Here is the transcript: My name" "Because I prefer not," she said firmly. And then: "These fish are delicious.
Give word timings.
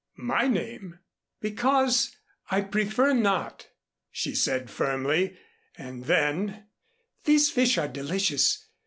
My 0.17 0.47
name" 0.47 0.97
"Because 1.43 2.15
I 2.49 2.61
prefer 2.61 3.13
not," 3.13 3.67
she 4.09 4.33
said 4.33 4.71
firmly. 4.71 5.37
And 5.77 6.05
then: 6.05 6.65
"These 7.25 7.51
fish 7.51 7.77
are 7.77 7.87
delicious. 7.87 8.65